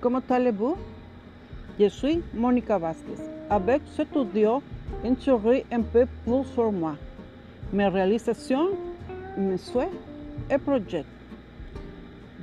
comment 0.00 0.22
allez-vous 0.30 0.76
Je 1.78 1.88
suis 1.88 2.22
Monica 2.34 2.78
Vasquez. 2.78 3.20
Avec 3.50 3.82
ce 3.96 4.04
studio, 4.04 4.62
en 5.04 5.16
saurai 5.20 5.64
un 5.72 5.82
peu 5.82 6.06
plus 6.24 6.44
sur 6.54 6.70
moi, 6.70 6.96
mes 7.72 7.88
réalisations, 7.88 8.68
mes 9.36 9.56
souhaits 9.56 9.90
et 10.50 10.58
projets. 10.58 11.04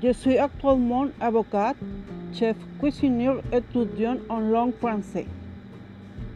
Je 0.02 0.12
suis 0.12 0.38
actuellement 0.38 1.08
avocate, 1.20 1.78
chef 2.34 2.56
cuisinier 2.80 3.32
étudiant 3.52 4.18
en 4.30 4.40
langue 4.40 4.74
française. 4.76 5.26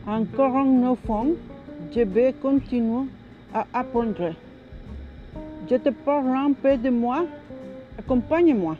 Encore 0.07 0.55
en 0.55 0.65
neuf 0.65 1.09
ans, 1.09 1.27
je 1.93 2.01
vais 2.01 2.33
continuer 2.33 3.07
à 3.53 3.65
apprendre. 3.73 4.33
Je 5.69 5.75
te 5.75 5.89
parle 5.89 6.35
un 6.35 6.53
peu 6.53 6.77
de 6.77 6.89
moi. 6.89 7.25
Accompagne-moi. 7.97 8.75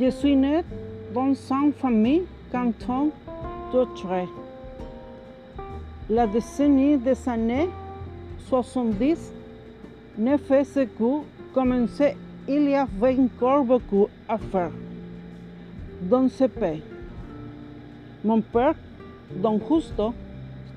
Je 0.00 0.10
suis 0.10 0.34
née 0.34 0.62
dans 1.14 1.32
une 1.32 1.72
famille 1.72 2.24
canton 2.50 3.10
d'Autrey. 3.72 4.26
La 6.10 6.26
décennie 6.26 6.98
des 6.98 7.28
années 7.28 7.68
70 8.48 9.32
ne 10.18 10.36
fait 10.36 10.64
ce 10.64 10.80
que 10.80 11.22
commencer 11.54 12.16
il 12.48 12.68
y 12.68 12.74
avait 12.74 13.16
encore 13.18 13.64
beaucoup 13.64 14.08
à 14.28 14.36
faire 14.38 14.70
dans 16.02 16.28
ce 16.28 16.44
pays. 16.44 16.82
Mon 18.24 18.40
père, 18.40 18.74
Don 19.36 19.60
Justo, 19.66 20.12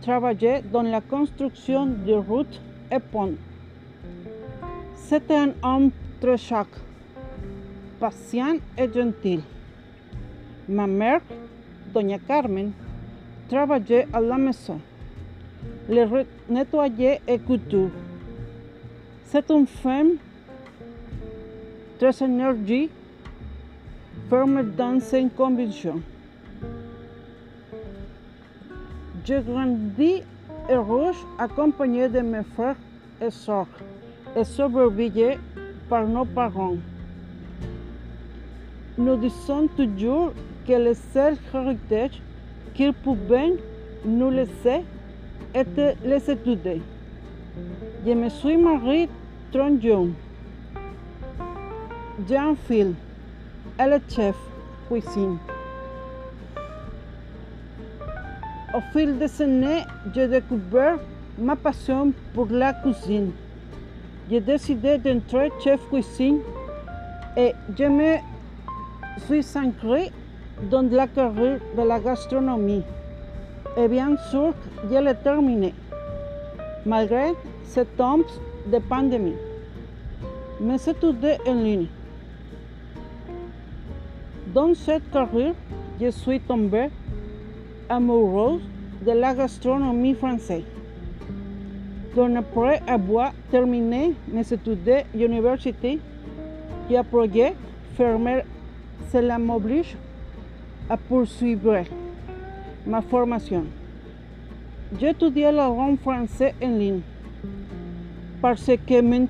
travaillait 0.01 0.61
dans 0.71 0.83
la 0.83 1.01
construction 1.01 1.87
de 1.87 2.13
routes 2.13 2.61
et 2.91 2.99
ponts. 2.99 3.35
C'était 4.95 5.35
un 5.35 5.51
homme 5.63 5.91
très 6.21 6.37
chac, 6.37 6.67
patient 7.99 8.57
et 8.77 8.93
gentil. 8.93 9.41
Ma 10.69 10.85
mère, 10.85 11.21
Doña 11.93 12.17
Carmen, 12.19 12.73
travaillait 13.47 14.05
à 14.11 14.19
la 14.19 14.37
maison, 14.37 14.81
le 15.87 16.25
nettoyer 16.49 17.21
et 17.25 17.39
couture. 17.39 17.89
C'est 19.27 19.49
une 19.49 19.65
femme 19.65 20.17
très 21.97 22.21
énergie, 22.21 22.89
ferme 24.29 24.63
dans 24.75 24.99
ses 24.99 25.29
convictions. 25.29 26.01
Je 29.23 29.39
grandis 29.39 30.23
heureuse 30.69 31.15
accompagnée 31.39 32.09
de 32.09 32.19
mes 32.19 32.43
frères 32.43 32.75
et 33.21 33.31
sœurs 33.31 33.67
et 34.35 34.43
surveillée 34.43 35.37
par 35.87 36.05
nos 36.05 36.25
parents. 36.25 36.75
Nous 38.97 39.15
disons 39.15 39.67
toujours 39.77 40.33
que 40.67 40.73
le 40.73 40.93
seul 41.13 41.37
héritage 41.53 42.21
qu'ils 42.73 42.93
pouvaient 42.93 43.55
nous 44.05 44.29
laisser 44.29 44.81
était 45.55 45.95
les 46.03 46.29
études. 46.29 46.81
Je 48.05 48.11
me 48.11 48.29
suis 48.29 48.57
mariée 48.57 49.07
trop 49.51 49.69
jeune. 49.81 50.13
J'ai 52.27 52.37
un 52.37 52.55
fils, 52.67 52.93
elle 53.77 53.93
est 53.93 54.13
chef 54.13 54.35
cuisine. 54.89 55.37
Au 58.75 58.81
fil 58.91 59.17
des 59.17 59.41
années, 59.41 59.83
j'ai 60.13 60.27
découvert 60.27 60.97
ma 61.37 61.55
passion 61.55 62.11
pour 62.33 62.47
la 62.49 62.73
cuisine. 62.73 63.31
J'ai 64.29 64.41
décidé 64.41 64.97
d'entrer 64.97 65.49
chef 65.63 65.79
cuisine 65.89 66.39
et 67.37 67.53
je 67.77 67.85
me 67.85 68.17
suis 69.25 69.45
ancrée 69.57 70.11
dans 70.63 70.89
la 70.89 71.07
carrière 71.07 71.59
de 71.77 71.81
la 71.83 71.99
gastronomie. 71.99 72.83
Et 73.77 73.87
bien 73.87 74.17
sûr, 74.29 74.53
je 74.89 74.97
l'ai 74.97 75.15
terminé, 75.15 75.73
malgré 76.85 77.33
ce 77.63 77.81
temps 77.81 78.19
de 78.65 78.79
pandémie. 78.79 79.35
Mes 80.59 80.75
études 80.75 81.37
en 81.45 81.53
ligne. 81.53 81.87
Dans 84.53 84.73
cette 84.73 85.09
carrière, 85.11 85.53
je 86.01 86.09
suis 86.09 86.39
tombée 86.39 86.89
amoureuse 87.89 88.61
de 89.05 89.11
la 89.11 89.35
gastronomie 89.35 90.15
française. 90.15 90.63
Donc 92.15 92.35
après 92.35 92.81
avoir 92.87 93.31
terminé 93.51 94.15
mes 94.27 94.41
études 94.51 94.89
à 94.89 95.03
l'université, 95.15 95.99
j'ai 96.89 97.03
projet 97.03 97.53
fermer 97.95 98.41
cela 99.11 99.37
m'oblige 99.37 99.95
à 100.89 100.97
poursuivre 100.97 101.83
ma 102.85 103.01
formation. 103.01 103.65
J'ai 104.99 105.09
étudié 105.09 105.51
la 105.51 105.67
langue 105.67 105.99
française 105.99 106.53
en 106.61 106.69
ligne 106.69 107.01
parce 108.41 108.71
que 108.87 109.01
mon 109.01 109.27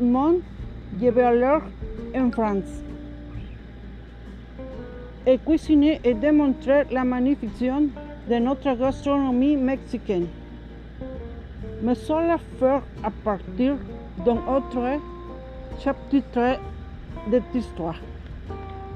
mon 0.00 0.40
je 1.00 1.08
vais 1.08 1.22
alors 1.22 1.62
en 2.14 2.30
France 2.30 2.82
et 5.26 5.38
cuisiner 5.38 6.00
et 6.04 6.14
démontrer 6.14 6.84
la 6.92 7.04
magnification 7.04 7.88
de 8.30 8.34
notre 8.36 8.72
gastronomie 8.74 9.56
mexicaine. 9.56 10.26
Mais 11.82 11.94
cela 11.94 12.38
faire 12.58 12.82
à 13.02 13.10
partir 13.10 13.76
d'un 14.24 14.38
autre 14.46 15.00
chapitre 15.80 16.58
de 17.30 17.40
l'histoire. 17.52 17.96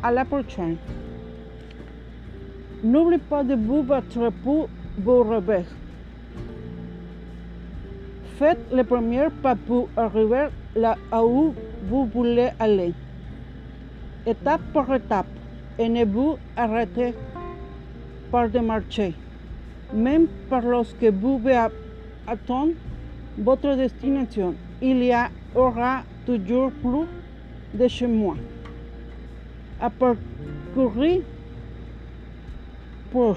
À 0.02 0.10
la 0.10 0.24
prochaine. 0.24 0.76
N'oubliez 2.82 3.18
pas 3.18 3.44
de 3.44 3.54
vous 3.54 3.82
battre 3.82 4.30
pour 4.42 4.70
vos 4.98 5.22
rêves. 5.22 5.66
Faites 8.38 8.72
le 8.72 8.82
premier 8.84 9.26
pas 9.42 9.54
pour 9.54 9.88
arriver 9.98 10.48
là 10.74 10.96
où 11.22 11.54
vous 11.88 12.06
voulez 12.06 12.48
aller. 12.58 12.94
Étape 14.26 14.62
par 14.72 14.94
étape 14.94 15.26
et 15.78 15.88
ne 15.90 16.06
vous 16.06 16.38
arrêtez 16.56 17.12
pas 18.30 18.48
de 18.48 18.60
marcher, 18.60 19.12
même 19.92 20.26
par 20.48 20.62
lorsque 20.62 21.04
vous 21.04 21.40
attendre 22.26 22.72
votre 23.36 23.76
destination. 23.76 24.54
Il 24.80 25.04
y 25.04 25.14
aura 25.54 26.02
toujours 26.24 26.70
plus 26.82 27.06
de 27.78 27.88
chemin 27.88 28.34
à 28.34 28.59
parcourir 29.88 31.22
pour 33.10 33.36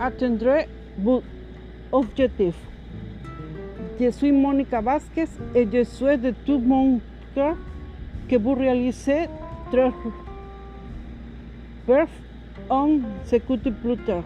atteindre 0.00 0.64
vos 0.98 1.22
objectifs. 1.92 2.54
Je 4.00 4.10
suis 4.10 4.32
Monica 4.32 4.80
Vasquez 4.80 5.28
et 5.54 5.68
je 5.70 5.84
souhaite 5.84 6.22
de 6.22 6.32
tout 6.46 6.58
mon 6.58 7.00
cœur 7.34 7.56
que 8.28 8.36
vous 8.36 8.54
réalisez 8.54 9.28
Perth 11.86 12.10
on 12.70 13.00
s'écoute 13.24 13.68
plus 13.82 13.96
tard. 13.98 14.24